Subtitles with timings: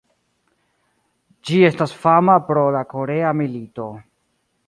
[1.49, 3.89] Ĝi estas fama pro la korea milito.